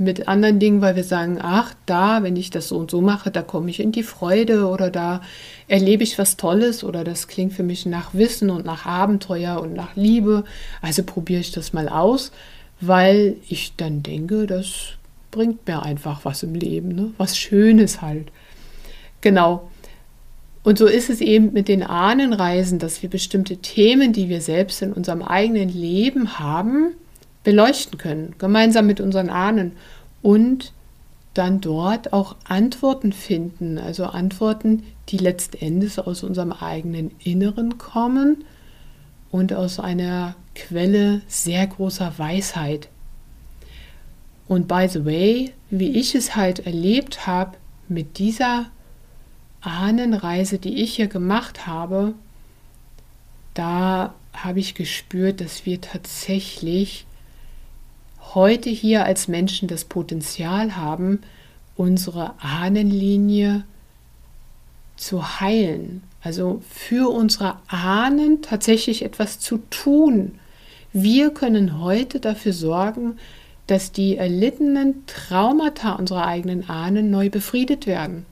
mit 0.00 0.28
anderen 0.28 0.58
Dingen, 0.58 0.80
weil 0.80 0.96
wir 0.96 1.04
sagen, 1.04 1.38
ach, 1.40 1.74
da, 1.86 2.22
wenn 2.22 2.36
ich 2.36 2.50
das 2.50 2.68
so 2.68 2.78
und 2.78 2.90
so 2.90 3.00
mache, 3.00 3.30
da 3.30 3.42
komme 3.42 3.70
ich 3.70 3.80
in 3.80 3.92
die 3.92 4.02
Freude 4.02 4.66
oder 4.66 4.90
da 4.90 5.20
erlebe 5.68 6.02
ich 6.02 6.18
was 6.18 6.36
Tolles 6.36 6.82
oder 6.82 7.04
das 7.04 7.28
klingt 7.28 7.52
für 7.52 7.62
mich 7.62 7.86
nach 7.86 8.14
Wissen 8.14 8.50
und 8.50 8.64
nach 8.64 8.86
Abenteuer 8.86 9.60
und 9.60 9.74
nach 9.74 9.94
Liebe. 9.96 10.44
Also 10.80 11.02
probiere 11.02 11.40
ich 11.40 11.52
das 11.52 11.72
mal 11.72 11.88
aus, 11.88 12.32
weil 12.80 13.36
ich 13.48 13.74
dann 13.76 14.02
denke, 14.02 14.46
das 14.46 14.94
bringt 15.30 15.66
mir 15.66 15.82
einfach 15.82 16.24
was 16.24 16.42
im 16.42 16.54
Leben, 16.54 16.88
ne? 16.88 17.12
was 17.18 17.36
Schönes 17.36 18.02
halt. 18.02 18.28
Genau. 19.20 19.70
Und 20.62 20.78
so 20.78 20.86
ist 20.86 21.08
es 21.08 21.20
eben 21.20 21.52
mit 21.52 21.68
den 21.68 21.82
Ahnenreisen, 21.82 22.78
dass 22.78 23.02
wir 23.02 23.08
bestimmte 23.08 23.58
Themen, 23.58 24.12
die 24.12 24.28
wir 24.28 24.40
selbst 24.40 24.82
in 24.82 24.92
unserem 24.92 25.22
eigenen 25.22 25.68
Leben 25.68 26.38
haben, 26.38 26.92
beleuchten 27.42 27.98
können, 27.98 28.34
gemeinsam 28.38 28.86
mit 28.86 29.00
unseren 29.00 29.30
Ahnen 29.30 29.72
und 30.22 30.72
dann 31.34 31.60
dort 31.60 32.12
auch 32.12 32.36
Antworten 32.44 33.12
finden, 33.12 33.78
also 33.78 34.06
Antworten, 34.06 34.82
die 35.08 35.18
letztendlich 35.18 35.98
aus 35.98 36.22
unserem 36.22 36.52
eigenen 36.52 37.12
Inneren 37.22 37.78
kommen 37.78 38.44
und 39.30 39.52
aus 39.52 39.78
einer 39.78 40.34
Quelle 40.54 41.22
sehr 41.28 41.66
großer 41.66 42.14
Weisheit. 42.18 42.88
Und 44.48 44.66
by 44.66 44.88
the 44.88 45.04
way, 45.04 45.52
wie 45.70 45.90
ich 45.90 46.16
es 46.16 46.34
halt 46.34 46.66
erlebt 46.66 47.26
habe 47.28 47.56
mit 47.88 48.18
dieser 48.18 48.66
Ahnenreise, 49.60 50.58
die 50.58 50.82
ich 50.82 50.96
hier 50.96 51.06
gemacht 51.06 51.68
habe, 51.68 52.14
da 53.54 54.14
habe 54.32 54.58
ich 54.58 54.74
gespürt, 54.74 55.40
dass 55.40 55.66
wir 55.66 55.80
tatsächlich 55.80 57.06
heute 58.34 58.70
hier 58.70 59.04
als 59.04 59.28
Menschen 59.28 59.68
das 59.68 59.84
Potenzial 59.84 60.76
haben, 60.76 61.20
unsere 61.76 62.34
Ahnenlinie 62.40 63.64
zu 64.96 65.40
heilen. 65.40 66.02
Also 66.22 66.62
für 66.68 67.10
unsere 67.10 67.56
Ahnen 67.68 68.42
tatsächlich 68.42 69.02
etwas 69.02 69.38
zu 69.38 69.58
tun. 69.70 70.32
Wir 70.92 71.30
können 71.30 71.80
heute 71.80 72.20
dafür 72.20 72.52
sorgen, 72.52 73.16
dass 73.66 73.92
die 73.92 74.16
erlittenen 74.16 75.06
Traumata 75.06 75.92
unserer 75.92 76.26
eigenen 76.26 76.68
Ahnen 76.68 77.10
neu 77.10 77.30
befriedet 77.30 77.86
werden. 77.86 78.26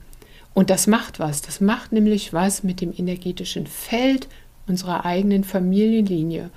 Und 0.53 0.69
das 0.69 0.85
macht 0.85 1.19
was. 1.19 1.41
Das 1.41 1.61
macht 1.61 1.91
nämlich 1.91 2.33
was 2.33 2.63
mit 2.63 2.81
dem 2.81 2.93
energetischen 2.95 3.65
Feld 3.65 4.27
unserer 4.67 5.05
eigenen 5.05 5.43
Familienlinie. 5.43 6.49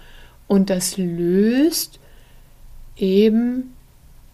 Und 0.48 0.68
das 0.68 0.98
löst 0.98 2.00
eben 3.02 3.74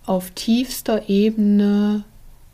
auf 0.07 0.31
tiefster 0.31 1.09
Ebene 1.09 2.05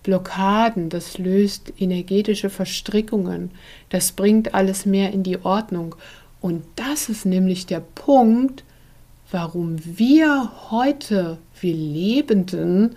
Blockaden, 0.03 0.89
das 0.89 1.19
löst 1.19 1.73
energetische 1.79 2.51
Verstrickungen, 2.51 3.51
das 3.89 4.13
bringt 4.13 4.55
alles 4.55 4.87
mehr 4.87 5.13
in 5.13 5.23
die 5.23 5.45
Ordnung. 5.45 5.97
Und 6.41 6.65
das 6.77 7.09
ist 7.09 7.27
nämlich 7.27 7.67
der 7.67 7.81
Punkt, 7.81 8.65
warum 9.31 9.77
wir 9.83 10.53
heute, 10.71 11.39
wir 11.61 11.75
Lebenden, 11.75 12.97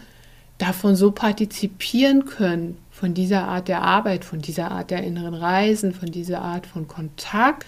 davon 0.58 0.95
so 0.95 1.12
partizipieren 1.12 2.25
können, 2.25 2.77
von 2.91 3.13
dieser 3.13 3.47
Art 3.47 3.67
der 3.67 3.84
Arbeit, 3.84 4.25
von 4.25 4.41
dieser 4.41 4.71
Art 4.71 4.89
der 4.89 5.03
inneren 5.03 5.36
Reisen, 5.36 5.93
von 5.93 6.12
dieser 6.12 6.41
Art 6.41 6.65
von 6.65 6.88
Kontakt, 6.88 7.65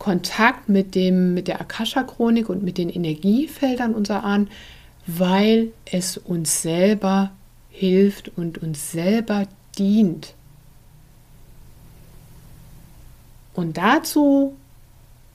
Kontakt 0.00 0.70
mit, 0.70 0.94
dem, 0.94 1.34
mit 1.34 1.46
der 1.46 1.60
Akasha-Chronik 1.60 2.48
und 2.48 2.62
mit 2.62 2.78
den 2.78 2.88
Energiefeldern 2.88 3.94
unserer 3.94 4.24
Ahnen, 4.24 4.48
weil 5.06 5.72
es 5.84 6.16
uns 6.16 6.62
selber 6.62 7.30
hilft 7.68 8.36
und 8.36 8.58
uns 8.58 8.92
selber 8.92 9.46
dient. 9.78 10.34
Und 13.52 13.76
dazu 13.76 14.56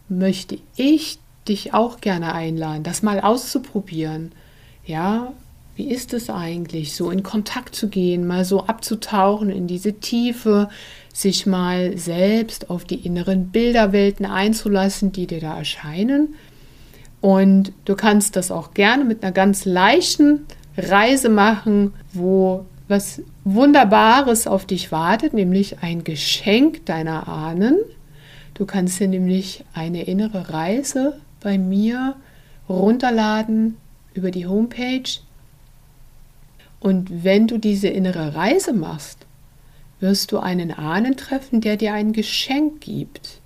möchte 0.10 0.58
ich 0.76 1.20
dich 1.48 1.76
auch 1.76 2.02
gerne 2.02 2.34
einladen, 2.34 2.82
das 2.82 3.04
mal 3.04 3.22
auszuprobieren. 3.22 4.32
Ja, 4.84 5.32
wie 5.76 5.90
ist 5.90 6.14
es 6.14 6.30
eigentlich, 6.30 6.96
so 6.96 7.12
in 7.12 7.22
Kontakt 7.22 7.76
zu 7.76 7.90
gehen, 7.90 8.26
mal 8.26 8.46
so 8.46 8.66
abzutauchen 8.66 9.50
in 9.50 9.68
diese 9.68 9.94
Tiefe, 9.94 10.70
sich 11.14 11.46
mal 11.46 11.98
selbst 11.98 12.70
auf 12.70 12.86
die 12.86 13.06
inneren 13.06 13.50
Bilderwelten 13.50 14.26
einzulassen, 14.26 15.12
die 15.12 15.28
dir 15.28 15.42
da 15.42 15.58
erscheinen. 15.58 16.36
Und 17.22 17.74
du 17.86 17.96
kannst 17.96 18.36
das 18.36 18.52
auch 18.52 18.74
gerne 18.74 19.04
mit 19.04 19.24
einer 19.24 19.32
ganz 19.32 19.66
leichten 19.66 20.46
Reise 20.78 21.30
machen, 21.30 21.94
wo 22.14 22.66
was 22.88 23.22
Wunderbares 23.44 24.48
auf 24.48 24.66
dich 24.66 24.92
wartet, 24.92 25.34
nämlich 25.34 25.80
ein 25.82 26.04
Geschenk 26.04 26.86
deiner 26.86 27.28
Ahnen. 27.28 27.78
Du 28.54 28.66
kannst 28.66 29.00
dir 29.00 29.08
nämlich 29.08 29.66
eine 29.74 30.04
innere 30.04 30.50
Reise 30.52 31.20
bei 31.42 31.58
mir 31.58 32.16
runterladen 32.70 33.78
über 34.14 34.32
die 34.32 34.46
Homepage 34.46 35.04
und 36.80 37.24
wenn 37.24 37.48
du 37.48 37.58
diese 37.58 37.88
innere 37.88 38.36
Reise 38.36 38.74
machst, 38.74 39.26
wirst 40.00 40.32
du 40.32 40.40
einen 40.40 40.72
Ahnen 40.72 41.18
treffen, 41.18 41.62
der 41.62 41.78
dir 41.78 41.94
ein 41.94 42.14
Geschenk 42.14 42.82
gibt. 42.82 43.42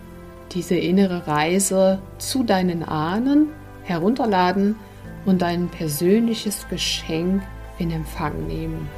diese 0.54 0.76
innere 0.76 1.26
Reise 1.26 2.00
zu 2.18 2.44
deinen 2.44 2.82
Ahnen 2.82 3.48
herunterladen 3.82 4.76
und 5.24 5.42
dein 5.42 5.68
persönliches 5.68 6.66
Geschenk 6.68 7.42
in 7.78 7.90
Empfang 7.90 8.46
nehmen. 8.46 8.88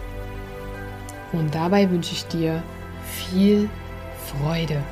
Und 1.33 1.55
dabei 1.55 1.91
wünsche 1.91 2.13
ich 2.13 2.27
dir 2.27 2.63
viel 3.05 3.69
Freude. 4.27 4.83